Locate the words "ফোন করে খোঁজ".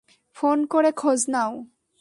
0.37-1.19